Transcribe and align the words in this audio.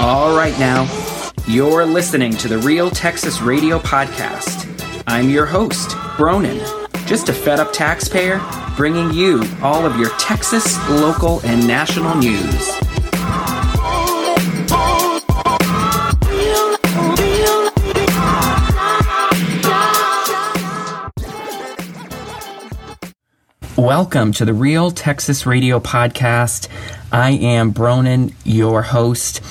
All 0.00 0.34
right, 0.34 0.58
now, 0.58 0.88
you're 1.46 1.84
listening 1.84 2.32
to 2.38 2.48
the 2.48 2.56
Real 2.56 2.90
Texas 2.90 3.42
Radio 3.42 3.78
Podcast. 3.78 4.66
I'm 5.06 5.28
your 5.28 5.44
host, 5.44 5.90
Bronin, 6.16 6.58
just 7.06 7.28
a 7.28 7.34
fed 7.34 7.60
up 7.60 7.70
taxpayer 7.74 8.40
bringing 8.78 9.12
you 9.12 9.44
all 9.60 9.84
of 9.84 9.98
your 9.98 10.08
Texas, 10.16 10.78
local, 10.88 11.42
and 11.44 11.68
national 11.68 12.14
news. 12.16 12.70
Welcome 23.76 24.32
to 24.32 24.46
the 24.46 24.54
Real 24.54 24.90
Texas 24.90 25.44
Radio 25.44 25.78
Podcast. 25.78 26.68
I 27.12 27.32
am 27.32 27.74
Bronin, 27.74 28.32
your 28.44 28.80
host. 28.80 29.42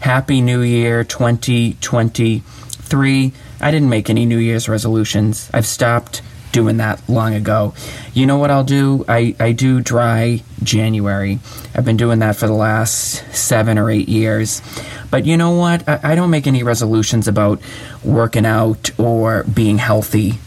Happy 0.00 0.40
New 0.40 0.62
Year 0.62 1.04
2023. 1.04 3.32
I 3.60 3.70
didn't 3.70 3.90
make 3.90 4.08
any 4.08 4.24
New 4.24 4.38
Year's 4.38 4.66
resolutions. 4.66 5.50
I've 5.52 5.66
stopped 5.66 6.22
doing 6.52 6.78
that 6.78 7.06
long 7.06 7.34
ago. 7.34 7.74
You 8.14 8.24
know 8.24 8.38
what 8.38 8.50
I'll 8.50 8.64
do? 8.64 9.04
I, 9.06 9.36
I 9.38 9.52
do 9.52 9.82
dry 9.82 10.42
January. 10.62 11.38
I've 11.74 11.84
been 11.84 11.98
doing 11.98 12.20
that 12.20 12.36
for 12.36 12.46
the 12.46 12.54
last 12.54 13.36
seven 13.36 13.78
or 13.78 13.90
eight 13.90 14.08
years. 14.08 14.62
But 15.10 15.26
you 15.26 15.36
know 15.36 15.50
what? 15.50 15.86
I, 15.86 16.00
I 16.02 16.14
don't 16.14 16.30
make 16.30 16.46
any 16.46 16.62
resolutions 16.62 17.28
about 17.28 17.60
working 18.02 18.46
out 18.46 18.98
or 18.98 19.44
being 19.44 19.76
healthy. 19.76 20.38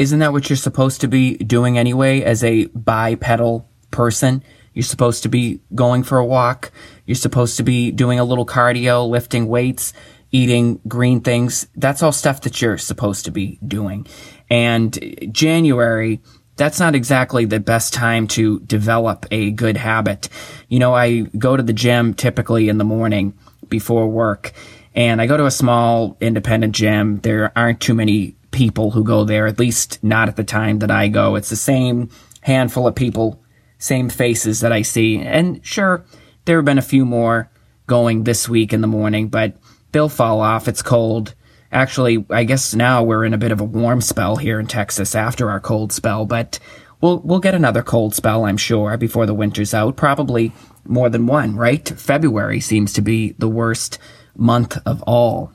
Isn't 0.00 0.18
that 0.18 0.32
what 0.32 0.50
you're 0.50 0.56
supposed 0.56 1.00
to 1.02 1.08
be 1.08 1.36
doing 1.36 1.78
anyway 1.78 2.22
as 2.22 2.42
a 2.42 2.66
bipedal 2.66 3.68
person? 3.92 4.42
You're 4.80 4.86
supposed 4.86 5.24
to 5.24 5.28
be 5.28 5.60
going 5.74 6.04
for 6.04 6.16
a 6.16 6.24
walk. 6.24 6.72
You're 7.04 7.14
supposed 7.14 7.58
to 7.58 7.62
be 7.62 7.90
doing 7.92 8.18
a 8.18 8.24
little 8.24 8.46
cardio, 8.46 9.06
lifting 9.06 9.46
weights, 9.46 9.92
eating 10.30 10.80
green 10.88 11.20
things. 11.20 11.66
That's 11.76 12.02
all 12.02 12.12
stuff 12.12 12.40
that 12.40 12.62
you're 12.62 12.78
supposed 12.78 13.26
to 13.26 13.30
be 13.30 13.58
doing. 13.62 14.06
And 14.48 14.98
January, 15.32 16.22
that's 16.56 16.80
not 16.80 16.94
exactly 16.94 17.44
the 17.44 17.60
best 17.60 17.92
time 17.92 18.26
to 18.28 18.60
develop 18.60 19.26
a 19.30 19.50
good 19.50 19.76
habit. 19.76 20.30
You 20.70 20.78
know, 20.78 20.94
I 20.94 21.24
go 21.36 21.58
to 21.58 21.62
the 21.62 21.74
gym 21.74 22.14
typically 22.14 22.70
in 22.70 22.78
the 22.78 22.84
morning 22.84 23.34
before 23.68 24.08
work 24.08 24.54
and 24.94 25.20
I 25.20 25.26
go 25.26 25.36
to 25.36 25.44
a 25.44 25.50
small 25.50 26.16
independent 26.22 26.74
gym. 26.74 27.18
There 27.18 27.52
aren't 27.54 27.80
too 27.82 27.94
many 27.94 28.34
people 28.50 28.92
who 28.92 29.04
go 29.04 29.24
there, 29.24 29.46
at 29.46 29.58
least 29.58 30.02
not 30.02 30.30
at 30.30 30.36
the 30.36 30.42
time 30.42 30.78
that 30.78 30.90
I 30.90 31.08
go. 31.08 31.34
It's 31.34 31.50
the 31.50 31.56
same 31.56 32.08
handful 32.40 32.86
of 32.86 32.94
people 32.94 33.42
same 33.80 34.08
faces 34.08 34.60
that 34.60 34.72
I 34.72 34.82
see. 34.82 35.18
And 35.18 35.64
sure, 35.66 36.04
there 36.44 36.58
have 36.58 36.64
been 36.64 36.78
a 36.78 36.82
few 36.82 37.04
more 37.04 37.50
going 37.88 38.22
this 38.22 38.48
week 38.48 38.72
in 38.72 38.82
the 38.82 38.86
morning, 38.86 39.28
but 39.28 39.56
they'll 39.90 40.08
fall 40.08 40.40
off. 40.40 40.68
It's 40.68 40.82
cold. 40.82 41.34
Actually, 41.72 42.24
I 42.30 42.44
guess 42.44 42.74
now 42.74 43.02
we're 43.02 43.24
in 43.24 43.34
a 43.34 43.38
bit 43.38 43.52
of 43.52 43.60
a 43.60 43.64
warm 43.64 44.00
spell 44.00 44.36
here 44.36 44.60
in 44.60 44.66
Texas 44.66 45.14
after 45.14 45.50
our 45.50 45.60
cold 45.60 45.92
spell, 45.92 46.26
but 46.26 46.58
we'll 47.00 47.18
we'll 47.20 47.40
get 47.40 47.54
another 47.54 47.82
cold 47.82 48.14
spell, 48.14 48.44
I'm 48.44 48.56
sure, 48.56 48.96
before 48.96 49.26
the 49.26 49.34
winter's 49.34 49.74
out. 49.74 49.96
Probably 49.96 50.52
more 50.84 51.08
than 51.08 51.26
one, 51.26 51.56
right? 51.56 51.88
February 51.88 52.60
seems 52.60 52.92
to 52.94 53.02
be 53.02 53.32
the 53.38 53.48
worst 53.48 53.98
month 54.36 54.78
of 54.86 55.02
all. 55.02 55.52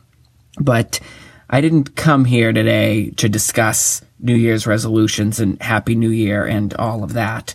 But 0.59 0.99
I 1.49 1.61
didn't 1.61 1.95
come 1.95 2.25
here 2.25 2.53
today 2.53 3.11
to 3.11 3.29
discuss 3.29 4.01
New 4.19 4.35
Year's 4.35 4.65
resolutions 4.65 5.39
and 5.39 5.61
Happy 5.61 5.95
New 5.95 6.09
Year 6.09 6.45
and 6.45 6.73
all 6.75 7.03
of 7.03 7.13
that. 7.13 7.53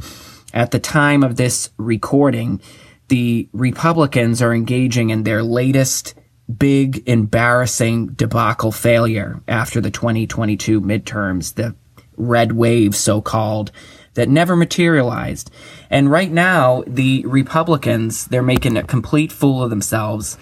At 0.52 0.70
the 0.72 0.78
time 0.78 1.22
of 1.22 1.36
this 1.36 1.70
recording, 1.76 2.60
the 3.08 3.48
Republicans 3.52 4.42
are 4.42 4.54
engaging 4.54 5.10
in 5.10 5.22
their 5.22 5.42
latest 5.42 6.14
big, 6.58 7.08
embarrassing 7.08 8.08
debacle 8.08 8.72
failure 8.72 9.40
after 9.46 9.80
the 9.80 9.90
2022 9.90 10.80
midterms, 10.80 11.54
the 11.54 11.74
red 12.16 12.52
wave, 12.52 12.96
so 12.96 13.20
called, 13.20 13.70
that 14.14 14.28
never 14.28 14.56
materialized. 14.56 15.50
And 15.88 16.10
right 16.10 16.30
now, 16.30 16.82
the 16.86 17.24
Republicans, 17.26 18.26
they're 18.26 18.42
making 18.42 18.76
a 18.76 18.82
complete 18.82 19.30
fool 19.30 19.62
of 19.62 19.70
themselves. 19.70 20.36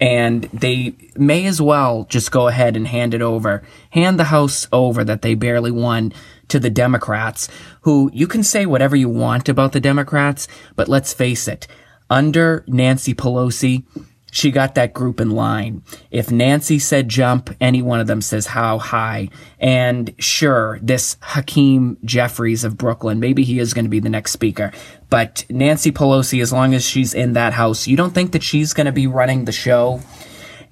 And 0.00 0.44
they 0.44 0.94
may 1.14 1.44
as 1.44 1.60
well 1.60 2.04
just 2.08 2.30
go 2.30 2.48
ahead 2.48 2.74
and 2.74 2.86
hand 2.86 3.12
it 3.12 3.20
over, 3.20 3.62
hand 3.90 4.18
the 4.18 4.24
House 4.24 4.66
over 4.72 5.04
that 5.04 5.20
they 5.20 5.34
barely 5.34 5.70
won 5.70 6.14
to 6.50 6.60
the 6.60 6.70
Democrats, 6.70 7.48
who 7.82 8.10
you 8.12 8.26
can 8.26 8.42
say 8.42 8.66
whatever 8.66 8.96
you 8.96 9.08
want 9.08 9.48
about 9.48 9.72
the 9.72 9.80
Democrats, 9.80 10.48
but 10.76 10.88
let's 10.88 11.12
face 11.12 11.48
it, 11.48 11.66
under 12.08 12.64
Nancy 12.66 13.14
Pelosi, 13.14 13.84
she 14.32 14.50
got 14.50 14.74
that 14.76 14.94
group 14.94 15.20
in 15.20 15.30
line. 15.30 15.82
If 16.10 16.30
Nancy 16.30 16.78
said 16.78 17.08
jump, 17.08 17.50
any 17.60 17.82
one 17.82 18.00
of 18.00 18.06
them 18.06 18.20
says 18.20 18.46
how 18.46 18.78
high. 18.78 19.28
And 19.58 20.14
sure, 20.18 20.78
this 20.82 21.16
Hakeem 21.20 21.98
Jeffries 22.04 22.64
of 22.64 22.78
Brooklyn, 22.78 23.20
maybe 23.20 23.42
he 23.42 23.58
is 23.58 23.74
going 23.74 23.84
to 23.84 23.90
be 23.90 24.00
the 24.00 24.08
next 24.08 24.32
speaker. 24.32 24.72
But 25.08 25.44
Nancy 25.50 25.90
Pelosi, 25.90 26.40
as 26.40 26.52
long 26.52 26.74
as 26.74 26.84
she's 26.84 27.12
in 27.12 27.32
that 27.32 27.54
house, 27.54 27.88
you 27.88 27.96
don't 27.96 28.14
think 28.14 28.32
that 28.32 28.42
she's 28.42 28.72
going 28.72 28.86
to 28.86 28.92
be 28.92 29.06
running 29.06 29.44
the 29.44 29.52
show? 29.52 30.00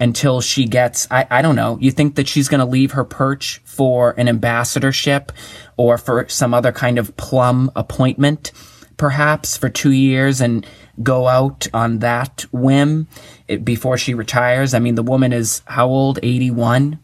Until 0.00 0.40
she 0.40 0.64
gets, 0.64 1.08
I, 1.10 1.26
I 1.30 1.42
don't 1.42 1.56
know, 1.56 1.78
you 1.80 1.90
think 1.90 2.14
that 2.14 2.28
she's 2.28 2.48
going 2.48 2.60
to 2.60 2.66
leave 2.66 2.92
her 2.92 3.04
perch 3.04 3.60
for 3.64 4.14
an 4.16 4.28
ambassadorship 4.28 5.32
or 5.76 5.98
for 5.98 6.28
some 6.28 6.54
other 6.54 6.72
kind 6.72 6.98
of 6.98 7.16
plum 7.16 7.70
appointment, 7.74 8.52
perhaps 8.96 9.56
for 9.56 9.68
two 9.68 9.92
years 9.92 10.40
and 10.40 10.66
go 11.02 11.28
out 11.28 11.66
on 11.72 11.98
that 12.00 12.44
whim 12.52 13.08
eh, 13.48 13.56
before 13.56 13.98
she 13.98 14.14
retires. 14.14 14.74
I 14.74 14.78
mean, 14.78 14.94
the 14.94 15.02
woman 15.02 15.32
is 15.32 15.62
how 15.66 15.88
old? 15.88 16.18
81. 16.22 16.98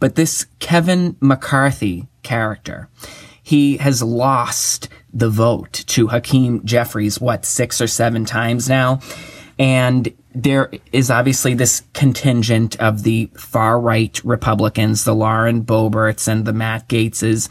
But 0.00 0.14
this 0.14 0.46
Kevin 0.60 1.16
McCarthy 1.20 2.06
character, 2.22 2.88
he 3.42 3.78
has 3.78 4.02
lost 4.02 4.88
the 5.12 5.30
vote 5.30 5.72
to 5.72 6.08
Hakeem 6.08 6.64
Jeffries, 6.64 7.20
what, 7.20 7.44
six 7.44 7.80
or 7.80 7.86
seven 7.86 8.24
times 8.24 8.68
now? 8.68 9.00
And 9.58 10.12
there 10.34 10.70
is 10.92 11.10
obviously 11.10 11.54
this 11.54 11.82
contingent 11.94 12.78
of 12.80 13.02
the 13.02 13.30
far 13.36 13.80
right 13.80 14.20
Republicans, 14.24 15.04
the 15.04 15.14
Lauren 15.14 15.64
Boeberts 15.64 16.28
and 16.28 16.44
the 16.44 16.52
Matt 16.52 16.88
Gaetzes, 16.88 17.48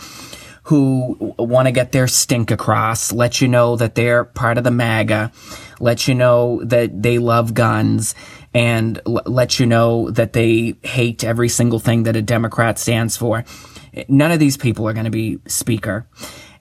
who 0.64 1.34
want 1.38 1.68
to 1.68 1.72
get 1.72 1.92
their 1.92 2.08
stink 2.08 2.52
across, 2.52 3.12
let 3.14 3.42
you 3.42 3.48
know 3.48 3.76
that 3.78 3.96
they're 3.96 4.26
part 4.26 4.58
of 4.58 4.64
the 4.64 4.72
MAGA, 4.72 5.32
let 5.80 6.08
you 6.08 6.16
know 6.16 6.62
that 6.66 7.02
they 7.02 7.20
love 7.20 7.54
guns, 7.54 8.16
and 8.54 9.02
l- 9.06 9.22
let 9.26 9.60
you 9.60 9.66
know 9.66 10.10
that 10.12 10.34
they 10.34 10.76
hate 10.84 11.24
every 11.24 11.50
single 11.50 11.80
thing 11.80 12.04
that 12.04 12.16
a 12.16 12.22
Democrat 12.22 12.80
stands 12.80 13.16
for. 13.16 13.46
None 14.08 14.32
of 14.32 14.40
these 14.40 14.58
people 14.58 14.88
are 14.88 14.94
going 14.94 15.06
to 15.06 15.12
be 15.12 15.40
speaker. 15.48 16.08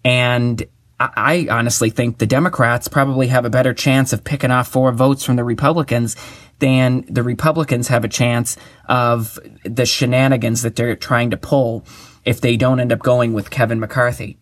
And 0.04 0.64
I 0.98 1.46
honestly 1.50 1.90
think 1.90 2.18
the 2.18 2.26
Democrats 2.26 2.88
probably 2.88 3.26
have 3.26 3.44
a 3.44 3.50
better 3.50 3.74
chance 3.74 4.14
of 4.14 4.24
picking 4.24 4.50
off 4.50 4.68
four 4.68 4.92
votes 4.92 5.24
from 5.24 5.36
the 5.36 5.44
Republicans 5.44 6.16
than 6.58 7.04
the 7.08 7.22
Republicans 7.22 7.88
have 7.88 8.04
a 8.04 8.08
chance 8.08 8.56
of 8.88 9.38
the 9.64 9.84
shenanigans 9.84 10.62
that 10.62 10.74
they're 10.74 10.96
trying 10.96 11.30
to 11.30 11.36
pull 11.36 11.84
if 12.24 12.40
they 12.40 12.56
don't 12.56 12.80
end 12.80 12.92
up 12.92 13.00
going 13.00 13.34
with 13.34 13.50
Kevin 13.50 13.78
McCarthy. 13.78 14.38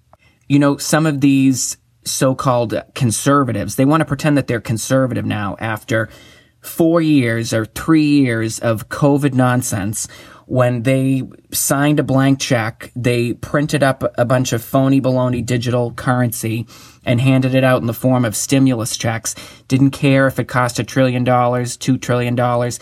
You 0.48 0.60
know, 0.60 0.76
some 0.76 1.06
of 1.06 1.20
these 1.20 1.76
so-called 2.04 2.80
conservatives, 2.94 3.74
they 3.74 3.84
want 3.84 4.02
to 4.02 4.04
pretend 4.04 4.36
that 4.36 4.46
they're 4.46 4.60
conservative 4.60 5.24
now 5.24 5.56
after 5.58 6.08
four 6.60 7.00
years 7.00 7.52
or 7.52 7.64
three 7.64 8.20
years 8.20 8.58
of 8.60 8.88
COVID 8.88 9.34
nonsense 9.34 10.06
when 10.46 10.82
they 10.82 11.22
signed 11.52 12.00
a 12.00 12.02
blank 12.02 12.40
check, 12.40 12.90
they 12.94 13.34
printed 13.34 13.82
up 13.82 14.04
a 14.18 14.24
bunch 14.24 14.52
of 14.52 14.62
phony 14.62 15.00
baloney 15.00 15.44
digital 15.44 15.92
currency 15.92 16.66
and 17.04 17.20
handed 17.20 17.54
it 17.54 17.64
out 17.64 17.80
in 17.80 17.86
the 17.86 17.94
form 17.94 18.24
of 18.24 18.36
stimulus 18.36 18.96
checks. 18.96 19.34
Didn't 19.68 19.90
care 19.90 20.26
if 20.26 20.38
it 20.38 20.48
cost 20.48 20.78
a 20.78 20.84
trillion 20.84 21.24
dollars, 21.24 21.76
two 21.76 21.98
trillion 21.98 22.34
dollars. 22.34 22.78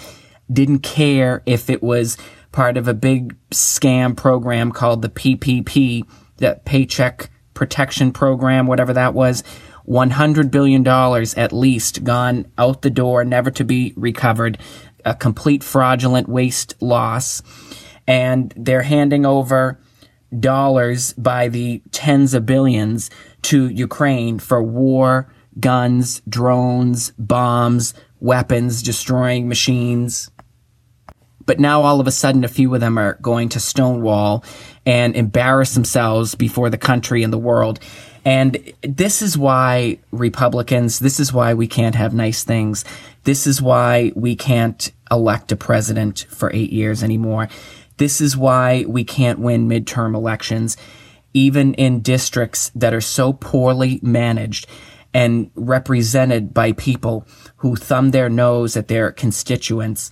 Didn't 0.53 0.81
care 0.81 1.43
if 1.47 1.71
it 1.71 1.83
was 1.83 2.17
part 2.51 2.77
of 2.77 2.89
a 2.89 2.95
big 2.95 3.37
scam 3.51 4.17
program 4.17 4.73
called 4.73 5.03
the 5.03 5.09
PPP, 5.09 6.03
the 6.37 6.61
Paycheck 6.65 7.31
Protection 7.55 8.13
Program, 8.13 8.67
whatever 8.67 8.93
that 8.93 9.15
was. 9.15 9.43
$100 9.89 10.51
billion 10.51 10.87
at 10.87 11.53
least 11.53 12.05
gone 12.05 12.47
out 12.57 12.83
the 12.83 12.91
door, 12.91 13.25
never 13.25 13.51
to 13.51 13.65
be 13.65 13.93
recovered 13.97 14.59
a 15.05 15.15
complete 15.15 15.63
fraudulent 15.63 16.29
waste 16.29 16.75
loss. 16.81 17.43
And 18.07 18.53
they're 18.57 18.83
handing 18.83 19.25
over 19.25 19.79
dollars 20.39 21.13
by 21.15 21.49
the 21.49 21.83
tens 21.91 22.35
of 22.35 22.47
billions 22.47 23.11
to 23.43 23.69
Ukraine 23.69 24.39
for 24.39 24.63
war, 24.63 25.33
guns, 25.61 26.23
drones, 26.29 27.13
bombs, 27.19 27.95
weapons, 28.21 28.83
destroying 28.83 29.49
machines. 29.49 30.31
But 31.45 31.59
now 31.59 31.83
all 31.83 32.01
of 32.01 32.07
a 32.07 32.13
sudden, 32.13 32.45
a 32.45 32.49
few 32.49 32.73
of 32.75 32.81
them 32.81 32.99
are 32.99 33.19
going 33.21 33.49
to 33.51 33.61
Stonewall 33.61 34.45
and 34.87 35.17
embarrass 35.17 35.75
themselves 35.75 36.35
before 36.35 36.71
the 36.71 36.79
country 36.79 37.23
and 37.23 37.33
the 37.33 37.39
world. 37.39 37.81
And 38.25 38.73
this 38.83 39.23
is 39.23 39.37
why 39.37 39.99
Republicans, 40.13 41.01
this 41.01 41.19
is 41.19 41.33
why 41.33 41.55
we 41.55 41.67
can't 41.67 41.95
have 41.95 42.15
nice 42.15 42.45
things. 42.45 42.85
This 43.25 43.47
is 43.47 43.61
why 43.61 44.13
we 44.15 44.37
can't 44.37 44.93
elect 45.11 45.53
a 45.53 45.57
president 45.57 46.27
for 46.31 46.53
eight 46.53 46.73
years 46.73 47.03
anymore. 47.03 47.49
This 47.97 48.21
is 48.21 48.37
why 48.37 48.85
we 48.87 49.05
can't 49.05 49.39
win 49.39 49.69
midterm 49.69 50.15
elections, 50.15 50.77
even 51.35 51.75
in 51.75 52.01
districts 52.01 52.71
that 52.75 52.95
are 52.95 53.01
so 53.01 53.33
poorly 53.33 53.99
managed 54.03 54.67
and 55.15 55.51
represented 55.55 56.55
by 56.55 56.73
people 56.73 57.27
who 57.57 57.77
thumb 57.77 58.13
their 58.13 58.29
nose 58.29 58.77
at 58.77 58.89
their 58.89 59.13
constituents 59.13 60.11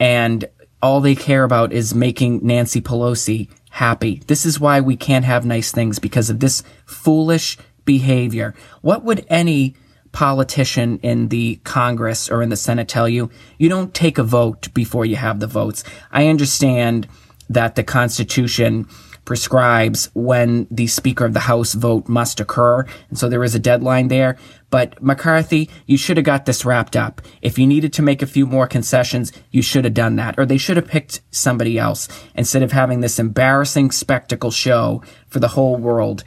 and 0.00 0.48
all 0.82 1.00
they 1.00 1.14
care 1.14 1.44
about 1.44 1.72
is 1.72 1.94
making 1.94 2.40
Nancy 2.42 2.80
Pelosi 2.80 3.48
happy. 3.70 4.22
This 4.26 4.44
is 4.44 4.60
why 4.60 4.80
we 4.80 4.96
can't 4.96 5.24
have 5.24 5.46
nice 5.46 5.72
things 5.72 5.98
because 5.98 6.28
of 6.28 6.40
this 6.40 6.62
foolish 6.84 7.56
behavior. 7.84 8.54
What 8.82 9.04
would 9.04 9.24
any 9.28 9.74
politician 10.12 10.98
in 10.98 11.28
the 11.28 11.60
Congress 11.64 12.28
or 12.30 12.42
in 12.42 12.48
the 12.48 12.56
Senate 12.56 12.88
tell 12.88 13.08
you? 13.08 13.30
You 13.58 13.68
don't 13.68 13.94
take 13.94 14.18
a 14.18 14.22
vote 14.22 14.72
before 14.74 15.06
you 15.06 15.16
have 15.16 15.40
the 15.40 15.46
votes. 15.46 15.84
I 16.10 16.26
understand 16.26 17.08
that 17.48 17.74
the 17.74 17.84
Constitution 17.84 18.86
prescribes 19.24 20.10
when 20.14 20.66
the 20.70 20.88
Speaker 20.88 21.24
of 21.24 21.34
the 21.34 21.40
House 21.40 21.74
vote 21.74 22.08
must 22.08 22.40
occur. 22.40 22.84
And 23.08 23.18
so 23.18 23.28
there 23.28 23.44
is 23.44 23.54
a 23.54 23.60
deadline 23.60 24.08
there. 24.08 24.36
But 24.70 25.02
McCarthy, 25.02 25.68
you 25.86 25.96
should 25.96 26.16
have 26.16 26.24
got 26.24 26.46
this 26.46 26.64
wrapped 26.64 26.96
up. 26.96 27.20
If 27.42 27.58
you 27.58 27.66
needed 27.66 27.92
to 27.94 28.02
make 28.02 28.22
a 28.22 28.26
few 28.26 28.46
more 28.46 28.66
concessions, 28.66 29.32
you 29.50 29.62
should 29.62 29.84
have 29.84 29.94
done 29.94 30.16
that. 30.16 30.38
Or 30.38 30.46
they 30.46 30.58
should 30.58 30.76
have 30.76 30.86
picked 30.86 31.20
somebody 31.30 31.78
else 31.78 32.08
instead 32.34 32.62
of 32.62 32.72
having 32.72 33.00
this 33.00 33.18
embarrassing 33.18 33.90
spectacle 33.90 34.50
show 34.50 35.02
for 35.28 35.40
the 35.40 35.48
whole 35.48 35.76
world. 35.76 36.24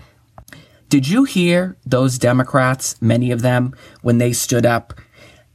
Did 0.90 1.08
you 1.08 1.24
hear 1.24 1.78
those 1.86 2.20
Democrats, 2.20 3.02
many 3.02 3.32
of 3.32 3.42
them, 3.42 3.74
when 4.02 4.18
they 4.18 4.34
stood 4.34 4.66
up 4.66 4.94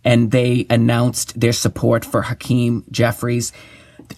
and 0.02 0.30
they 0.30 0.66
announced 0.70 1.38
their 1.38 1.52
support 1.52 2.04
for 2.04 2.22
Hakeem 2.22 2.84
Jeffries? 2.90 3.52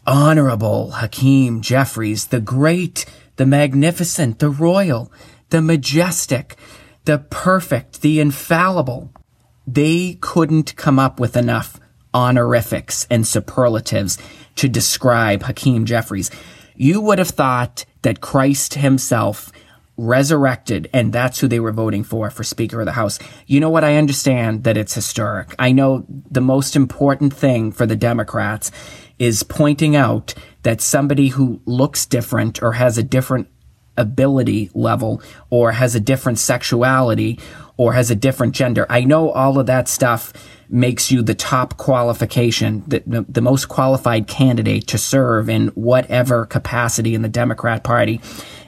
Honorable 0.06 0.92
Hakeem 0.92 1.60
Jeffries, 1.62 2.28
the 2.28 2.40
great 2.40 3.04
the 3.40 3.46
magnificent, 3.46 4.38
the 4.38 4.50
royal, 4.50 5.10
the 5.48 5.62
majestic, 5.62 6.56
the 7.10 7.18
perfect, 7.18 8.02
the 8.02 8.20
infallible. 8.20 9.12
They 9.66 10.16
couldn't 10.20 10.76
come 10.76 11.00
up 11.00 11.18
with 11.18 11.36
enough 11.36 11.80
honorifics 12.14 13.04
and 13.10 13.26
superlatives 13.26 14.16
to 14.54 14.68
describe 14.68 15.42
Hakeem 15.42 15.86
Jeffries. 15.86 16.30
You 16.76 17.00
would 17.00 17.18
have 17.18 17.30
thought 17.30 17.84
that 18.02 18.20
Christ 18.20 18.74
himself 18.74 19.50
resurrected, 19.96 20.88
and 20.92 21.12
that's 21.12 21.40
who 21.40 21.48
they 21.48 21.58
were 21.58 21.72
voting 21.72 22.04
for 22.04 22.30
for 22.30 22.44
Speaker 22.44 22.78
of 22.78 22.86
the 22.86 22.92
House. 22.92 23.18
You 23.48 23.58
know 23.58 23.70
what? 23.70 23.82
I 23.82 23.96
understand 23.96 24.62
that 24.62 24.76
it's 24.76 24.94
historic. 24.94 25.52
I 25.58 25.72
know 25.72 26.06
the 26.08 26.40
most 26.40 26.76
important 26.76 27.34
thing 27.34 27.72
for 27.72 27.86
the 27.86 27.96
Democrats 27.96 28.70
is 29.18 29.42
pointing 29.42 29.96
out 29.96 30.32
that 30.62 30.80
somebody 30.80 31.26
who 31.26 31.60
looks 31.64 32.06
different 32.06 32.62
or 32.62 32.74
has 32.74 32.98
a 32.98 33.02
different 33.02 33.48
ability 34.00 34.70
level 34.74 35.22
or 35.50 35.72
has 35.72 35.94
a 35.94 36.00
different 36.00 36.38
sexuality 36.38 37.38
or 37.76 37.92
has 37.92 38.10
a 38.10 38.16
different 38.16 38.54
gender. 38.54 38.86
I 38.88 39.04
know 39.04 39.30
all 39.30 39.58
of 39.58 39.66
that 39.66 39.88
stuff 39.88 40.32
makes 40.70 41.10
you 41.10 41.22
the 41.22 41.34
top 41.34 41.76
qualification, 41.76 42.84
the, 42.86 43.24
the, 43.28 43.40
most 43.40 43.68
qualified 43.68 44.26
candidate 44.28 44.86
to 44.86 44.98
serve 44.98 45.48
in 45.48 45.68
whatever 45.68 46.46
capacity 46.46 47.14
in 47.14 47.22
the 47.22 47.28
Democrat 47.28 47.82
Party 47.82 48.20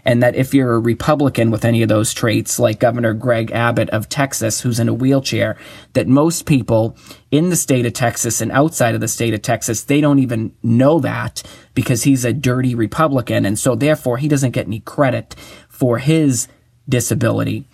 and 0.04 0.22
that 0.22 0.34
if 0.34 0.52
you're 0.52 0.74
a 0.74 0.80
Republican 0.80 1.50
with 1.50 1.64
any 1.64 1.82
of 1.82 1.88
those 1.88 2.12
traits, 2.12 2.58
like 2.58 2.80
Governor 2.80 3.14
Greg 3.14 3.52
Abbott 3.52 3.90
of 3.90 4.08
Texas, 4.08 4.60
who's 4.60 4.80
in 4.80 4.88
a 4.88 4.94
wheelchair, 4.94 5.56
that 5.92 6.08
most 6.08 6.44
people 6.44 6.96
in 7.30 7.50
the 7.50 7.56
state 7.56 7.86
of 7.86 7.92
Texas 7.92 8.40
and 8.40 8.50
outside 8.50 8.94
of 8.94 9.00
the 9.00 9.08
state 9.08 9.34
of 9.34 9.42
Texas, 9.42 9.84
they 9.84 10.00
don't 10.00 10.18
even 10.18 10.54
know 10.62 10.98
that 11.00 11.42
because 11.74 12.02
he's 12.02 12.24
a 12.24 12.32
dirty 12.32 12.74
Republican. 12.74 13.46
And 13.46 13.58
so 13.58 13.74
therefore 13.74 14.18
he 14.18 14.28
doesn't 14.28 14.50
get 14.50 14.66
any 14.66 14.80
credit 14.80 15.34
for 15.68 15.98
his 15.98 16.48
disability. 16.88 17.64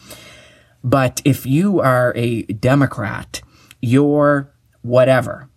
But 0.85 1.23
if 1.25 1.47
you 1.47 1.81
are 1.81 2.13
a 2.15 2.43
Democrat, 2.43 3.41
you're 3.81 4.53
whatever 4.83 5.49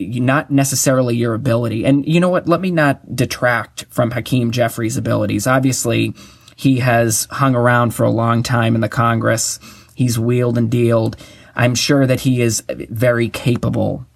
not 0.00 0.50
necessarily 0.50 1.16
your 1.16 1.34
ability. 1.34 1.84
And 1.84 2.06
you 2.06 2.20
know 2.20 2.28
what? 2.28 2.48
Let 2.48 2.60
me 2.60 2.70
not 2.70 3.14
detract 3.14 3.84
from 3.90 4.10
Hakeem 4.10 4.50
Jeffries' 4.50 4.96
abilities. 4.96 5.46
Obviously, 5.46 6.14
he 6.56 6.78
has 6.80 7.26
hung 7.30 7.54
around 7.54 7.94
for 7.94 8.04
a 8.04 8.10
long 8.10 8.42
time 8.42 8.74
in 8.74 8.80
the 8.80 8.88
Congress. 8.88 9.60
He's 9.94 10.18
wheeled 10.18 10.58
and 10.58 10.70
dealed. 10.70 11.16
I'm 11.54 11.74
sure 11.74 12.06
that 12.06 12.20
he 12.20 12.40
is 12.40 12.62
very 12.68 13.28
capable 13.28 14.06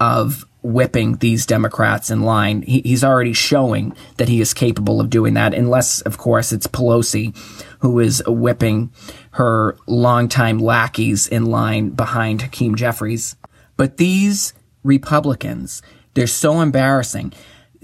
of 0.00 0.46
whipping 0.64 1.16
these 1.18 1.46
Democrats 1.46 2.10
in 2.10 2.22
line. 2.22 2.62
He, 2.62 2.80
he's 2.80 3.04
already 3.04 3.32
showing 3.32 3.94
that 4.16 4.28
he 4.28 4.40
is 4.40 4.52
capable 4.52 5.00
of 5.00 5.10
doing 5.10 5.34
that, 5.34 5.54
unless, 5.54 6.00
of 6.00 6.18
course, 6.18 6.50
it's 6.50 6.66
Pelosi 6.66 7.36
who 7.80 8.00
is 8.00 8.22
whipping 8.26 8.90
her 9.32 9.76
longtime 9.86 10.58
lackeys 10.58 11.28
in 11.28 11.46
line 11.46 11.90
behind 11.90 12.42
Hakeem 12.42 12.74
Jeffries. 12.74 13.36
But 13.76 13.98
these 13.98 14.54
Republicans. 14.84 15.82
They're 16.12 16.28
so 16.28 16.60
embarrassing. 16.60 17.32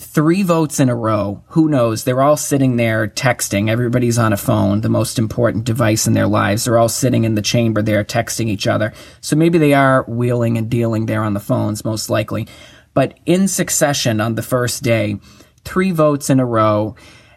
Three 0.01 0.43
votes 0.43 0.81
in 0.81 0.89
a 0.89 0.95
row. 0.95 1.45
Who 1.49 1.69
knows? 1.69 2.05
They're 2.05 2.23
all 2.23 2.39
sitting 2.39 2.77
there 2.77 3.07
texting. 3.07 3.69
Everybody's 3.69 4.17
on 4.17 4.33
a 4.33 4.39
phone, 4.39 4.81
the 4.81 4.89
most 4.89 5.19
important 5.19 5.65
device 5.65 6.07
in 6.07 6.15
their 6.15 6.27
lives. 6.27 6.65
They're 6.65 6.79
all 6.79 6.89
sitting 6.89 7.25
in 7.25 7.35
the 7.35 7.43
chamber 7.43 7.83
there 7.83 8.03
texting 8.03 8.49
each 8.49 8.67
other. 8.67 8.95
So 9.21 9.37
maybe 9.37 9.59
they 9.59 9.75
are 9.75 10.05
wheeling 10.09 10.57
and 10.57 10.71
dealing 10.71 11.05
there 11.05 11.23
on 11.23 11.35
the 11.35 11.39
phones, 11.39 11.85
most 11.85 12.09
likely. 12.09 12.49
But 12.95 13.21
in 13.27 13.47
succession 13.47 14.23
on 14.23 14.37
the 14.37 14.43
first 14.43 14.83
day, 14.83 15.21
three 15.67 15.91
votes 15.91 16.31
in 16.31 16.41
a 16.41 16.47
row 16.47 16.97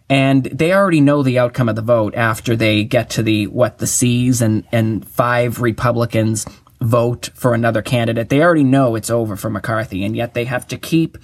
and 0.10 0.45
they 0.45 0.74
already 0.74 1.01
know 1.01 1.21
the 1.21 1.39
outcome 1.39 1.68
of 1.68 1.75
the 1.75 1.81
vote 1.81 2.15
after 2.15 2.56
they 2.56 2.86
get 2.86 3.10
to 3.12 3.24
the 3.24 3.48
what 3.48 3.80
the 3.80 3.88
C's 3.88 4.42
and 4.42 4.65
and 4.71 5.06
five 5.06 5.60
Republicans 5.60 6.45
vote 6.81 7.30
for 7.33 7.54
another 7.54 7.81
candidate. 7.81 8.30
They 8.30 8.42
already 8.42 8.63
know 8.63 8.95
it's 8.95 9.10
over 9.10 9.36
for 9.36 9.50
McCarthy, 9.50 10.04
and 10.04 10.15
yet 10.15 10.33
they 10.33 10.45
have 10.45 10.68
to 10.68 10.77
keep 10.77 11.18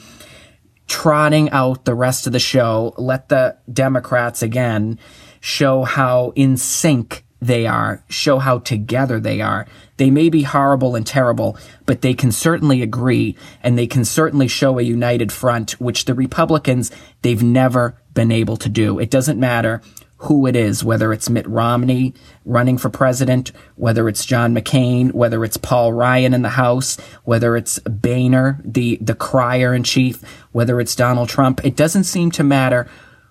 trotting 0.89 1.50
out 1.51 1.86
the 1.86 1.95
rest 1.95 2.27
of 2.27 2.33
the 2.33 2.39
show. 2.39 2.94
Let 2.97 3.30
the 3.30 3.56
Democrats 3.71 4.41
again 4.41 5.00
show 5.39 5.83
how 5.83 6.33
in 6.36 6.57
sync 6.57 7.24
they 7.41 7.65
are, 7.65 8.03
show 8.09 8.39
how 8.39 8.59
together 8.59 9.19
they 9.19 9.39
are. 9.39 9.65
They 9.95 10.09
may 10.09 10.27
be 10.30 10.44
horrible 10.44 10.95
and 10.95 11.07
terrible, 11.07 11.57
but 11.86 12.01
they 12.01 12.13
can 12.13 12.33
certainly 12.33 12.81
agree 12.81 13.38
and 13.63 13.77
they 13.77 13.88
can 13.88 14.03
certainly 14.03 14.50
show 14.50 14.77
a 14.77 14.81
united 14.81 15.31
front, 15.31 15.79
which 15.79 16.03
the 16.03 16.13
Republicans, 16.13 16.91
they've 17.22 17.41
never 17.41 17.96
been 18.13 18.31
able 18.31 18.58
to 18.58 18.67
do. 18.67 19.00
It 19.00 19.10
doesn't 19.10 19.39
matter 19.39 19.81
who 20.23 20.45
it 20.45 20.55
is, 20.55 20.83
whether 20.83 21.13
it's 21.13 21.29
Mitt 21.29 21.47
Romney 21.47 22.13
running 22.43 22.77
for 22.77 22.89
president, 22.89 23.51
whether 23.75 24.09
it's 24.09 24.25
John 24.25 24.53
McCain, 24.53 25.13
whether 25.13 25.45
it's 25.45 25.57
Paul 25.57 25.93
Ryan 25.93 26.33
in 26.33 26.41
the 26.41 26.49
House, 26.49 26.97
whether 27.23 27.55
it's 27.55 27.79
Boehner, 27.79 28.59
the, 28.65 28.97
the 29.01 29.15
crier 29.15 29.73
in 29.73 29.83
chief, 29.83 30.21
whether 30.51 30.81
it's 30.81 30.95
Donald 30.95 31.29
Trump. 31.29 31.63
It 31.63 31.75
doesn't 31.77 32.03
seem 32.03 32.31
to 32.31 32.43
matter 32.43 32.88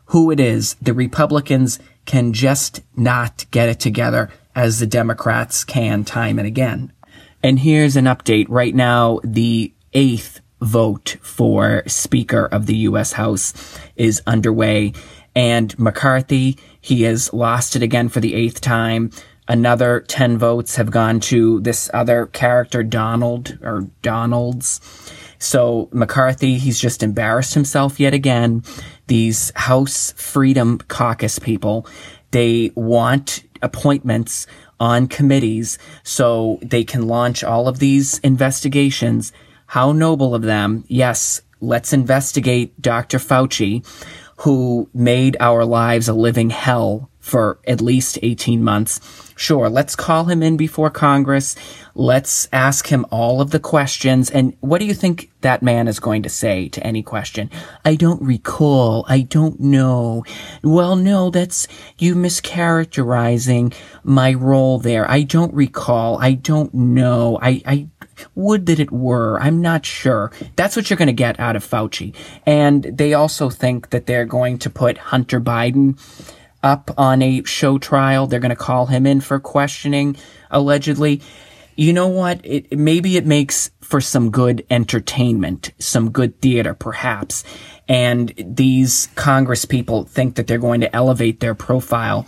who 0.07 0.31
it 0.31 0.41
is. 0.41 0.77
The 0.81 0.95
Republicans 0.95 1.79
can 2.07 2.33
just 2.33 2.81
not 2.97 3.45
get 3.51 3.69
it 3.69 3.81
together 3.81 4.31
as 4.55 4.79
the 4.79 4.87
Democrats 4.87 5.65
can 5.65 6.05
time 6.05 6.39
and 6.39 6.49
again. 6.49 6.93
And 7.43 7.59
here's 7.59 7.97
an 7.97 8.07
update. 8.07 8.47
Right 8.49 8.75
now, 8.75 9.21
the 9.23 9.75
eighth 9.93 10.41
vote 10.61 11.17
for 11.21 11.83
Speaker 11.87 12.47
of 12.47 12.67
the 12.67 12.77
U.S. 12.77 13.13
House 13.13 13.79
is 13.95 14.23
underway. 14.27 14.95
And 15.35 15.79
McCarthy 15.79 16.59
he 16.81 17.03
has 17.03 17.33
lost 17.33 17.77
it 17.77 17.83
again 17.83 18.09
for 18.09 18.21
the 18.21 18.35
eighth 18.35 18.61
time. 18.61 19.11
Another 19.47 20.01
10 20.01 20.37
votes 20.37 20.77
have 20.77 20.91
gone 20.91 21.21
to 21.21 21.61
this 21.61 21.89
other 21.95 22.27
character, 22.27 22.83
Donald 22.83 23.59
or 23.63 23.89
Donalds. 24.03 24.81
So 25.39 25.89
McCarthy, 25.93 26.59
he's 26.59 26.79
just 26.79 27.03
embarrassed 27.03 27.55
himself 27.55 27.99
yet 27.99 28.13
again. 28.13 28.63
These 29.07 29.53
House 29.57 30.13
Freedom 30.13 30.79
Caucus 30.89 31.39
people, 31.39 31.87
they 32.31 32.73
want 32.75 33.45
appointments 33.63 34.47
on 34.81 35.09
committees 35.09 35.79
so 36.03 36.59
they 36.63 36.85
can 36.85 37.09
launch 37.09 37.43
all 37.43 37.69
of 37.69 37.79
these 37.79 38.19
investigations. 38.19 39.33
How 39.67 39.93
noble 39.93 40.35
of 40.35 40.43
them. 40.43 40.85
Yes, 40.89 41.41
let's 41.61 41.93
investigate 41.93 42.81
Dr. 42.81 43.19
Fauci 43.19 43.85
who 44.39 44.89
made 44.95 45.37
our 45.41 45.65
lives 45.65 46.09
a 46.09 46.15
living 46.15 46.51
hell 46.51 47.11
for 47.19 47.59
at 47.67 47.81
least 47.81 48.19
18 48.23 48.63
months. 48.65 49.01
Sure, 49.37 49.69
let's 49.69 49.95
call 49.95 50.25
him 50.25 50.43
in 50.43 50.57
before 50.57 50.91
Congress. 50.91 51.55
Let's 51.95 52.49
ask 52.53 52.87
him 52.87 53.05
all 53.11 53.41
of 53.41 53.51
the 53.51 53.61
questions. 53.61 54.31
And 54.31 54.57
what 54.61 54.79
do 54.79 54.87
you 54.87 54.95
think 54.95 55.31
that 55.43 55.63
man 55.63 55.89
is 55.89 56.01
going 56.01 56.23
to 56.23 56.29
say 56.29 56.69
to 56.71 56.87
any 56.87 57.03
question? 57.03 57.51
I 57.85 57.97
don't 57.97 58.23
recall. 58.23 59.05
I 59.09 59.23
don't 59.23 59.61
know. 59.61 60.25
Well, 60.63 60.97
no, 60.97 61.31
that's 61.31 61.69
you 61.99 62.15
mischaracterizing 62.15 63.75
my 64.05 64.33
role 64.33 64.79
there. 64.79 65.09
I 65.11 65.23
don't 65.23 65.53
recall. 65.53 66.19
I 66.19 66.33
don't 66.33 66.73
know. 66.73 67.39
I, 67.43 67.63
I 67.67 67.89
would 68.35 68.67
that 68.67 68.81
it 68.81 68.91
were. 68.91 69.41
I'm 69.41 69.61
not 69.61 69.85
sure. 69.87 70.33
That's 70.57 70.77
what 70.77 70.91
you're 70.91 70.97
going 70.97 71.07
to 71.07 71.13
get 71.13 71.39
out 71.39 71.57
of 71.57 71.65
Fauci. 71.65 72.15
And 72.47 72.85
they 72.85 73.15
also 73.15 73.51
think 73.51 73.91
that 73.91 74.07
they're 74.07 74.25
going 74.25 74.59
to 74.59 74.71
put 74.71 74.99
Hunter 74.99 75.41
Biden 75.41 75.99
up 76.63 76.91
on 76.99 77.23
a 77.23 77.43
show 77.45 77.79
trial. 77.79 78.27
They're 78.27 78.41
going 78.41 78.51
to 78.51 78.57
call 78.57 78.87
him 78.87 79.07
in 79.07 79.21
for 79.21 79.39
questioning, 79.39 80.17
allegedly. 80.51 81.23
You 81.77 81.93
know 81.93 82.09
what? 82.09 82.41
It, 82.45 82.77
maybe 82.77 83.17
it 83.17 83.27
makes 83.27 83.71
for 83.81 84.01
some 84.01 84.31
good 84.31 84.67
entertainment, 84.69 85.71
some 85.79 86.11
good 86.11 86.41
theater, 86.41 86.75
perhaps. 86.75 87.45
And 87.89 88.35
these 88.37 89.09
Congress 89.15 89.65
people 89.65 90.05
think 90.05 90.35
that 90.35 90.47
they're 90.47 90.59
going 90.59 90.81
to 90.81 90.95
elevate 90.95 91.41
their 91.41 91.55
profile 91.55 92.27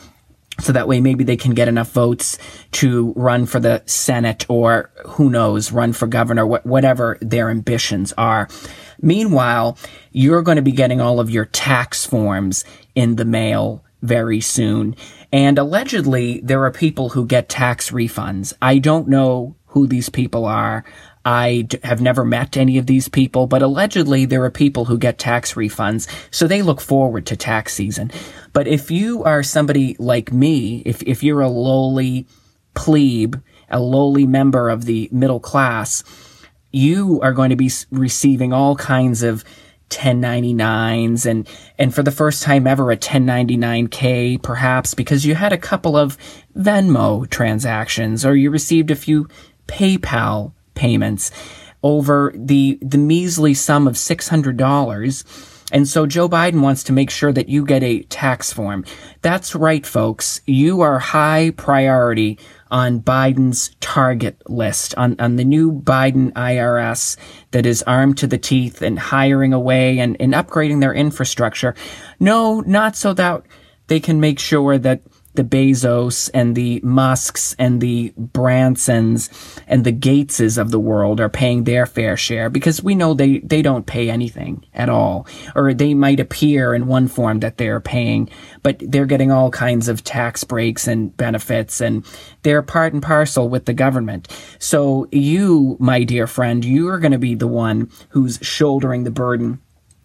so 0.58 0.72
that 0.72 0.88
way 0.88 1.00
maybe 1.00 1.24
they 1.24 1.36
can 1.36 1.54
get 1.54 1.68
enough 1.68 1.92
votes 1.92 2.38
to 2.72 3.12
run 3.16 3.46
for 3.46 3.60
the 3.60 3.82
Senate 3.86 4.44
or 4.48 4.90
who 5.06 5.30
knows, 5.30 5.72
run 5.72 5.92
for 5.92 6.06
governor, 6.06 6.46
wh- 6.46 6.66
whatever 6.66 7.18
their 7.20 7.50
ambitions 7.50 8.12
are. 8.18 8.48
Meanwhile, 9.00 9.78
you're 10.12 10.42
going 10.42 10.56
to 10.56 10.62
be 10.62 10.72
getting 10.72 11.00
all 11.00 11.20
of 11.20 11.30
your 11.30 11.46
tax 11.46 12.04
forms 12.04 12.64
in 12.94 13.16
the 13.16 13.24
mail 13.24 13.84
very 14.02 14.40
soon. 14.40 14.96
And 15.32 15.58
allegedly, 15.58 16.40
there 16.42 16.64
are 16.64 16.72
people 16.72 17.10
who 17.10 17.26
get 17.26 17.48
tax 17.48 17.90
refunds. 17.90 18.52
I 18.60 18.78
don't 18.78 19.08
know 19.08 19.56
who 19.66 19.86
these 19.86 20.08
people 20.08 20.44
are. 20.44 20.84
I 21.24 21.68
have 21.84 22.00
never 22.00 22.24
met 22.24 22.56
any 22.56 22.78
of 22.78 22.86
these 22.86 23.08
people, 23.08 23.46
but 23.46 23.62
allegedly 23.62 24.24
there 24.24 24.44
are 24.44 24.50
people 24.50 24.86
who 24.86 24.96
get 24.96 25.18
tax 25.18 25.54
refunds, 25.54 26.08
so 26.30 26.46
they 26.46 26.62
look 26.62 26.80
forward 26.80 27.26
to 27.26 27.36
tax 27.36 27.74
season. 27.74 28.10
But 28.52 28.66
if 28.66 28.90
you 28.90 29.22
are 29.24 29.42
somebody 29.42 29.96
like 29.98 30.32
me, 30.32 30.82
if, 30.86 31.02
if 31.02 31.22
you're 31.22 31.42
a 31.42 31.48
lowly 31.48 32.26
plebe, 32.74 33.36
a 33.68 33.80
lowly 33.80 34.26
member 34.26 34.70
of 34.70 34.86
the 34.86 35.08
middle 35.12 35.40
class, 35.40 36.02
you 36.72 37.20
are 37.22 37.32
going 37.32 37.50
to 37.50 37.56
be 37.56 37.70
receiving 37.90 38.52
all 38.52 38.76
kinds 38.76 39.22
of 39.22 39.44
1099s 39.90 41.26
and 41.26 41.48
and 41.76 41.92
for 41.92 42.04
the 42.04 42.12
first 42.12 42.44
time 42.44 42.64
ever 42.64 42.92
a 42.92 42.96
1099k 42.96 44.40
perhaps 44.40 44.94
because 44.94 45.26
you 45.26 45.34
had 45.34 45.52
a 45.52 45.58
couple 45.58 45.96
of 45.96 46.16
Venmo 46.56 47.28
transactions 47.28 48.24
or 48.24 48.36
you 48.36 48.50
received 48.50 48.92
a 48.92 48.96
few 48.96 49.26
PayPal 49.66 50.52
payments 50.80 51.30
over 51.82 52.32
the 52.34 52.78
the 52.80 52.98
measly 52.98 53.54
sum 53.54 53.86
of 53.86 53.94
$600 53.94 55.50
and 55.72 55.86
so 55.86 56.06
Joe 56.06 56.28
Biden 56.28 56.62
wants 56.62 56.82
to 56.84 56.92
make 56.92 57.10
sure 57.10 57.32
that 57.32 57.48
you 57.48 57.64
get 57.64 57.82
a 57.82 58.02
tax 58.02 58.52
form. 58.52 58.84
That's 59.22 59.54
right, 59.54 59.86
folks. 59.86 60.40
You 60.46 60.80
are 60.80 60.98
high 60.98 61.52
priority 61.56 62.38
on 62.70 63.00
Biden's 63.00 63.74
target 63.80 64.40
list, 64.48 64.94
on, 64.96 65.16
on 65.18 65.36
the 65.36 65.44
new 65.44 65.72
Biden 65.72 66.32
IRS 66.32 67.16
that 67.52 67.66
is 67.66 67.82
armed 67.84 68.18
to 68.18 68.26
the 68.26 68.38
teeth 68.38 68.82
and 68.82 68.98
hiring 68.98 69.52
away 69.52 69.98
and, 69.98 70.16
and 70.20 70.32
upgrading 70.34 70.80
their 70.80 70.94
infrastructure. 70.94 71.74
No, 72.18 72.60
not 72.60 72.96
so 72.96 73.12
that 73.14 73.42
they 73.86 74.00
can 74.00 74.20
make 74.20 74.38
sure 74.38 74.78
that 74.78 75.02
the 75.34 75.44
Bezos 75.44 76.28
and 76.34 76.56
the 76.56 76.80
Musks 76.82 77.54
and 77.58 77.80
the 77.80 78.12
Bransons 78.18 79.30
and 79.68 79.84
the 79.84 79.92
Gateses 79.92 80.58
of 80.58 80.70
the 80.70 80.80
world 80.80 81.20
are 81.20 81.28
paying 81.28 81.64
their 81.64 81.86
fair 81.86 82.16
share 82.16 82.50
because 82.50 82.82
we 82.82 82.94
know 82.94 83.14
they, 83.14 83.38
they 83.38 83.62
don't 83.62 83.86
pay 83.86 84.10
anything 84.10 84.64
at 84.74 84.88
all. 84.88 85.26
Or 85.54 85.72
they 85.72 85.94
might 85.94 86.18
appear 86.18 86.74
in 86.74 86.86
one 86.86 87.06
form 87.06 87.40
that 87.40 87.58
they're 87.58 87.80
paying, 87.80 88.28
but 88.62 88.78
they're 88.80 89.06
getting 89.06 89.30
all 89.30 89.50
kinds 89.50 89.88
of 89.88 90.02
tax 90.02 90.42
breaks 90.42 90.88
and 90.88 91.16
benefits 91.16 91.80
and 91.80 92.04
they're 92.42 92.62
part 92.62 92.92
and 92.92 93.02
parcel 93.02 93.48
with 93.48 93.66
the 93.66 93.74
government. 93.74 94.28
So 94.58 95.06
you, 95.12 95.76
my 95.78 96.02
dear 96.02 96.26
friend, 96.26 96.64
you 96.64 96.88
are 96.88 96.98
going 96.98 97.12
to 97.12 97.18
be 97.18 97.36
the 97.36 97.48
one 97.48 97.90
who's 98.10 98.38
shouldering 98.42 99.04
the 99.04 99.10
burden. 99.10 99.60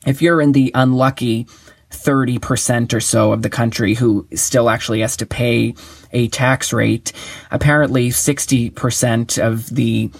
If 0.05 0.22
you're 0.22 0.39
in 0.39 0.51
the 0.51 0.72
unlucky 0.75 1.48
30% 1.96 2.94
or 2.94 3.00
so 3.00 3.32
of 3.32 3.42
the 3.42 3.50
country 3.50 3.94
who 3.94 4.28
still 4.34 4.70
actually 4.70 5.02
has 5.02 5.18
to 5.18 5.25
pay 5.25 5.74
a 6.12 6.28
tax 6.30 6.72
rate. 6.74 7.12
Apparently, 7.52 8.10
60% 8.10 9.44
of 9.44 9.68
the 9.68 10.12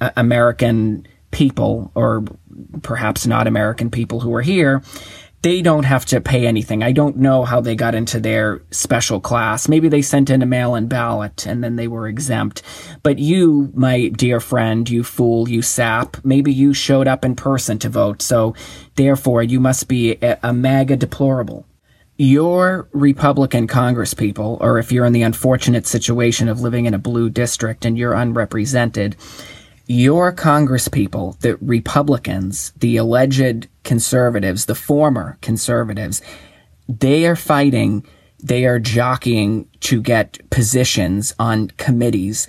uh, 0.00 0.10
American 0.16 1.06
people, 1.30 1.90
or 1.94 2.24
perhaps 2.82 3.26
not 3.26 3.46
American 3.46 3.90
people 3.90 4.20
who 4.20 4.34
are 4.34 4.42
here, 4.42 4.82
they 5.42 5.60
don't 5.60 5.84
have 5.84 6.04
to 6.06 6.20
pay 6.20 6.46
anything. 6.46 6.84
I 6.84 6.92
don't 6.92 7.16
know 7.16 7.44
how 7.44 7.60
they 7.60 7.74
got 7.74 7.96
into 7.96 8.20
their 8.20 8.62
special 8.70 9.20
class. 9.20 9.68
Maybe 9.68 9.88
they 9.88 10.02
sent 10.02 10.30
in 10.30 10.40
a 10.40 10.46
mail-in 10.46 10.86
ballot 10.86 11.46
and 11.46 11.62
then 11.62 11.74
they 11.74 11.88
were 11.88 12.06
exempt. 12.06 12.62
But 13.02 13.18
you, 13.18 13.72
my 13.74 14.08
dear 14.08 14.38
friend, 14.38 14.88
you 14.88 15.02
fool, 15.02 15.48
you 15.48 15.60
sap, 15.60 16.24
maybe 16.24 16.52
you 16.52 16.72
showed 16.72 17.08
up 17.08 17.24
in 17.24 17.34
person 17.34 17.78
to 17.80 17.88
vote. 17.88 18.22
So 18.22 18.54
therefore 18.94 19.42
you 19.42 19.58
must 19.58 19.88
be 19.88 20.12
a, 20.22 20.38
a 20.44 20.52
MAGA 20.52 20.96
deplorable. 20.96 21.66
Your 22.18 22.88
Republican 22.92 23.66
Congress 23.66 24.14
people, 24.14 24.58
or 24.60 24.78
if 24.78 24.92
you're 24.92 25.06
in 25.06 25.12
the 25.12 25.22
unfortunate 25.22 25.88
situation 25.88 26.48
of 26.48 26.60
living 26.60 26.86
in 26.86 26.94
a 26.94 26.98
blue 26.98 27.28
district 27.28 27.84
and 27.84 27.98
you're 27.98 28.12
unrepresented, 28.12 29.16
your 29.86 30.32
Congress 30.32 30.88
people, 30.88 31.36
the 31.40 31.56
Republicans, 31.56 32.72
the 32.78 32.96
alleged 32.96 33.68
conservatives, 33.84 34.66
the 34.66 34.74
former 34.74 35.38
conservatives, 35.40 36.22
they 36.88 37.26
are 37.26 37.36
fighting, 37.36 38.04
they 38.42 38.64
are 38.64 38.78
jockeying 38.78 39.68
to 39.80 40.00
get 40.00 40.38
positions 40.50 41.34
on 41.38 41.68
committees. 41.76 42.48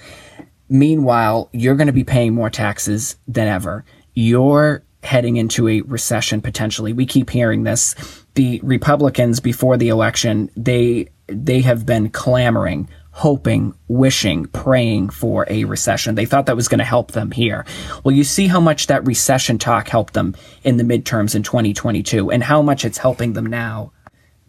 Meanwhile, 0.70 1.50
you're 1.52 1.76
going 1.76 1.88
to 1.88 1.94
be 1.94 2.04
paying 2.04 2.34
more 2.34 2.50
taxes 2.50 3.18
than 3.28 3.48
ever. 3.48 3.86
You're 4.14 4.84
heading 5.04 5.38
into 5.38 5.68
a 5.68 5.82
recession 5.82 6.42
potentially. 6.42 6.94
We 6.94 7.06
keep 7.06 7.30
hearing 7.30 7.64
this. 7.64 7.96
The 8.36 8.60
Republicans 8.64 9.40
before 9.40 9.78
the 9.78 9.90
election, 9.90 10.50
they 10.56 11.10
they 11.28 11.62
have 11.62 11.86
been 11.86 12.10
clamoring 12.10 12.90
hoping, 13.14 13.76
wishing, 13.88 14.46
praying 14.48 15.08
for 15.08 15.46
a 15.48 15.64
recession. 15.66 16.16
They 16.16 16.26
thought 16.26 16.48
that 16.48 16.56
was 16.56 16.68
going 16.68 16.80
to 16.80 16.84
help 16.84 17.12
them 17.12 17.30
here. 17.30 17.64
Well, 18.04 18.16
you 18.16 18.24
see 18.24 18.48
how 18.48 18.60
much 18.60 18.88
that 18.88 19.06
recession 19.06 19.60
talk 19.60 19.88
helped 19.88 20.14
them 20.14 20.36
in 20.64 20.78
the 20.78 20.84
midterms 20.84 21.36
in 21.36 21.44
2022 21.44 22.32
and 22.32 22.44
how 22.44 22.64
much 22.64 22.84
it's 22.84 22.98
helping 22.98 23.34
them 23.34 23.46
now. 23.46 23.92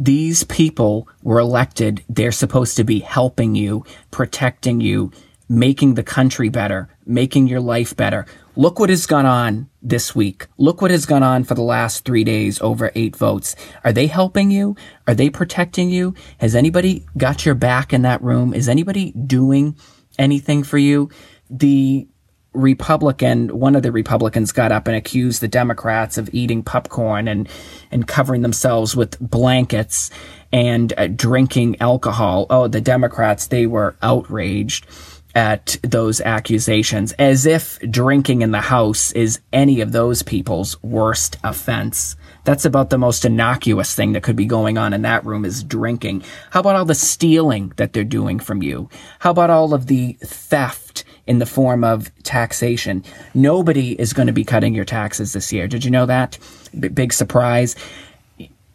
These 0.00 0.44
people 0.44 1.06
were 1.23 1.38
elected. 1.38 2.02
They're 2.09 2.33
supposed 2.33 2.76
to 2.78 2.85
be 2.85 3.00
helping 3.00 3.54
you, 3.54 3.85
protecting 4.11 4.80
you, 4.80 5.12
making 5.47 5.94
the 5.94 6.02
country 6.02 6.49
better, 6.49 6.88
making 7.04 7.49
your 7.49 7.61
life 7.61 7.94
better. 7.94 8.25
Look 8.56 8.78
what 8.78 8.88
has 8.88 9.04
gone 9.04 9.26
on 9.26 9.68
this 9.85 10.14
week. 10.14 10.47
Look 10.57 10.83
what 10.83 10.91
has 10.91 11.07
gone 11.07 11.23
on 11.23 11.45
for 11.45 11.55
the 11.55 11.62
last 11.62 12.05
three 12.05 12.25
days 12.25 12.61
over 12.61 12.91
eight 12.95 13.14
votes. 13.14 13.55
Are 13.85 13.93
they 13.93 14.07
helping 14.07 14.50
you? 14.50 14.75
Are 15.07 15.14
they 15.14 15.31
protecting 15.31 15.91
you? 15.91 16.14
Has 16.38 16.57
anybody 16.57 17.07
got 17.17 17.45
your 17.45 17.55
back 17.55 17.93
in 17.93 18.03
that 18.03 18.23
room? 18.23 18.55
Is 18.55 18.69
anybody 18.69 19.12
doing 19.12 19.76
anything 20.19 20.64
for 20.64 20.79
you? 20.79 21.11
The 21.50 22.09
Republican, 22.55 23.59
one 23.59 23.75
of 23.75 23.83
the 23.83 23.93
Republicans 23.93 24.53
got 24.53 24.73
up 24.73 24.87
and 24.87 24.97
accused 24.97 25.41
the 25.41 25.49
Democrats 25.49 26.17
of 26.17 26.31
eating 26.33 26.62
popcorn 26.62 27.29
and, 27.29 27.49
and 27.91 28.07
covering 28.07 28.43
themselves 28.43 28.97
with 28.97 29.19
blankets 29.21 30.11
and 30.53 30.93
uh, 30.97 31.09
drinking 31.09 31.76
alcohol. 31.81 32.47
Oh, 32.49 32.69
the 32.69 32.81
Democrats, 32.81 33.49
they 33.49 33.67
were 33.67 33.97
outraged 34.03 34.87
at 35.35 35.76
those 35.83 36.21
accusations 36.21 37.12
as 37.12 37.47
if 37.47 37.79
drinking 37.91 38.43
in 38.43 38.53
the 38.53 38.61
house 38.61 39.12
is 39.12 39.41
any 39.53 39.81
of 39.81 39.93
those 39.93 40.23
people's 40.23 40.81
worst 40.83 41.37
offense. 41.43 42.17
That's 42.45 42.64
about 42.64 42.91
the 42.91 42.99
most 42.99 43.25
innocuous 43.25 43.95
thing 43.95 44.12
that 44.12 44.23
could 44.23 44.37
be 44.37 44.47
going 44.47 44.79
on 44.79 44.93
in 44.93 45.03
that 45.03 45.25
room 45.25 45.45
is 45.45 45.64
drinking. 45.64 46.23
How 46.50 46.61
about 46.61 46.76
all 46.76 46.85
the 46.85 46.95
stealing 46.95 47.73
that 47.76 47.93
they're 47.93 48.05
doing 48.05 48.38
from 48.38 48.62
you? 48.62 48.88
How 49.19 49.31
about 49.31 49.50
all 49.50 49.75
of 49.75 49.87
the 49.87 50.12
theft 50.25 51.05
in 51.26 51.38
the 51.38 51.47
form 51.47 51.83
of 51.83 52.12
taxation? 52.23 53.03
Nobody 53.33 53.99
is 53.99 54.12
going 54.12 54.26
to 54.26 54.33
be 54.33 54.45
cutting 54.45 54.75
your 54.75 54.85
taxes 54.85 55.33
this 55.33 55.53
year. 55.53 55.67
Did 55.67 55.85
you 55.85 55.91
know 55.91 56.07
that? 56.07 56.38
B- 56.79 56.88
big 56.88 57.12
surprise 57.12 57.76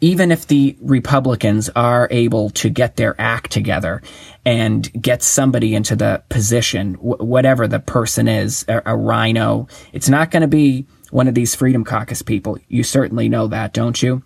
even 0.00 0.32
if 0.32 0.46
the 0.46 0.76
Republicans 0.80 1.68
are 1.76 2.08
able 2.10 2.50
to 2.50 2.70
get 2.70 2.96
their 2.96 3.14
act 3.20 3.50
together 3.50 4.02
and 4.44 4.90
get 5.00 5.22
somebody 5.22 5.74
into 5.74 5.94
the 5.94 6.22
position, 6.28 6.94
wh- 6.94 7.20
whatever 7.20 7.68
the 7.68 7.80
person 7.80 8.26
is, 8.26 8.64
a, 8.68 8.82
a 8.86 8.96
RINO, 8.96 9.68
it's 9.92 10.08
not 10.08 10.30
going 10.30 10.42
to 10.42 10.48
be 10.48 10.86
one 11.10 11.28
of 11.28 11.34
these 11.34 11.54
Freedom 11.54 11.84
Caucus 11.84 12.22
people. 12.22 12.58
You 12.68 12.82
certainly 12.82 13.28
know 13.28 13.48
that, 13.48 13.72
don't 13.72 14.00
you? 14.02 14.22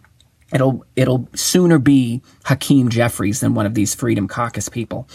It'll 0.52 0.85
it'll 0.95 1.28
sooner 1.35 1.78
be 1.78 2.23
Hakeem 2.45 2.88
Jeffries 2.88 3.40
than 3.40 3.54
one 3.54 3.66
of 3.66 3.75
these 3.75 3.95
Freedom 3.95 4.28
Caucus 4.28 4.69
people. 4.69 5.09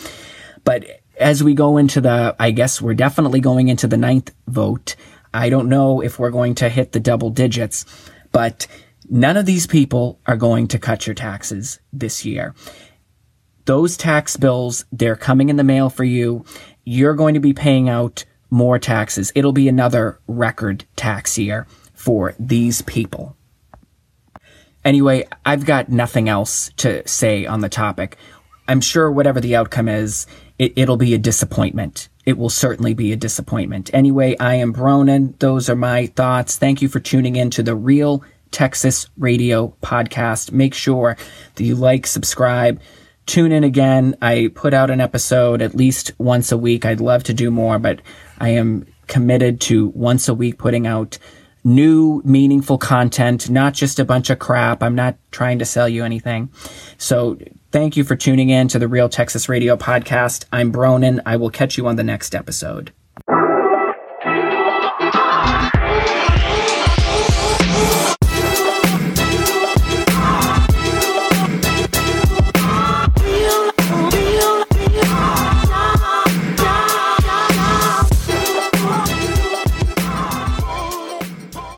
But 0.66 0.86
as 1.18 1.44
we 1.44 1.54
go 1.54 1.78
into 1.78 2.02
the, 2.02 2.36
I 2.40 2.52
guess 2.52 2.82
we're 2.82 2.94
definitely 2.94 3.40
going 3.40 3.70
into 3.70 3.88
the 3.88 3.98
ninth 3.98 4.34
vote. 4.48 4.96
I 5.34 5.50
don't 5.50 5.70
know 5.70 6.02
if 6.02 6.18
we're 6.18 6.32
going 6.32 6.56
to 6.56 6.70
hit 6.70 6.92
the 6.92 7.00
double 7.00 7.30
digits, 7.30 7.86
but 8.32 8.68
none 9.10 9.38
of 9.38 9.46
these 9.46 9.68
people 9.68 10.20
are 10.26 10.38
going 10.38 10.68
to 10.70 10.80
cut 10.80 11.08
your 11.08 11.14
taxes 11.14 11.80
this 11.92 12.26
year. 12.26 12.54
Those 13.66 13.98
tax 13.98 14.38
bills, 14.38 14.86
they're 14.92 15.16
coming 15.16 15.50
in 15.50 15.56
the 15.56 15.64
mail 15.64 15.90
for 15.90 16.04
you. 16.04 16.46
You're 16.86 17.14
going 17.14 17.34
to 17.34 17.40
be 17.40 17.54
paying 17.54 17.90
out 17.90 18.26
more 18.50 18.80
taxes. 18.80 19.32
It'll 19.36 19.52
be 19.52 19.68
another 19.68 20.20
record 20.28 20.86
tax 20.96 21.38
year 21.38 21.68
for 21.94 22.34
these 22.40 22.82
people. 22.82 23.36
Anyway, 24.84 25.28
I've 25.46 25.66
got 25.66 25.90
nothing 25.90 26.30
else 26.30 26.72
to 26.78 27.08
say 27.08 27.46
on 27.46 27.62
the 27.62 27.70
topic. 27.70 28.18
I'm 28.68 28.82
sure 28.82 29.12
whatever 29.12 29.42
the 29.42 29.56
outcome 29.56 29.88
is, 29.88 30.26
it, 30.58 30.74
it'll 30.76 30.98
be 30.98 31.14
a 31.14 31.20
disappointment. 31.20 32.10
It 32.26 32.38
will 32.38 32.50
certainly 32.50 32.94
be 32.94 33.12
a 33.12 33.18
disappointment. 33.18 33.90
Anyway, 33.94 34.38
I 34.40 34.56
am 34.56 34.74
Bronin. 34.74 35.38
Those 35.40 35.70
are 35.70 35.76
my 35.76 36.08
thoughts. 36.08 36.58
Thank 36.58 36.82
you 36.82 36.88
for 36.88 37.00
tuning 37.00 37.36
in 37.36 37.50
to 37.52 37.64
the 37.64 37.76
Real 37.76 38.24
Texas 38.52 39.08
Radio 39.18 39.76
podcast. 39.82 40.52
Make 40.52 40.74
sure 40.74 41.18
that 41.56 41.64
you 41.64 41.76
like, 41.76 42.08
subscribe, 42.08 42.82
tune 43.26 43.52
in 43.52 43.64
again. 43.64 44.16
I 44.22 44.52
put 44.54 44.74
out 44.74 44.90
an 44.90 45.02
episode 45.02 45.62
at 45.62 45.76
least 45.76 46.12
once 46.18 46.52
a 46.52 46.58
week. 46.58 46.86
I'd 46.86 47.02
love 47.02 47.24
to 47.26 47.34
do 47.34 47.52
more, 47.52 47.80
but 47.80 48.02
I 48.40 48.50
am 48.50 48.86
committed 49.08 49.60
to 49.62 49.90
once 49.90 50.28
a 50.28 50.34
week 50.34 50.58
putting 50.58 50.88
out 50.88 51.18
new 51.64 52.22
meaningful 52.24 52.78
content, 52.78 53.50
not 53.50 53.74
just 53.74 54.00
a 54.00 54.06
bunch 54.06 54.30
of 54.30 54.40
crap. 54.40 54.82
I'm 54.82 54.96
not 54.96 55.18
trying 55.32 55.60
to 55.60 55.66
sell 55.66 55.90
you 55.90 56.06
anything. 56.06 56.50
So 56.98 57.38
thank 57.72 57.98
you 57.98 58.04
for 58.04 58.16
tuning 58.16 58.50
in 58.50 58.68
to 58.70 58.80
the 58.80 58.88
Real 58.88 59.10
Texas 59.10 59.50
Radio 59.50 59.76
podcast. 59.76 60.46
I'm 60.52 60.72
Bronin. 60.72 61.22
I 61.26 61.36
will 61.36 61.50
catch 61.50 61.78
you 61.78 61.88
on 61.88 61.98
the 61.98 62.04
next 62.04 62.34
episode. 62.34 62.94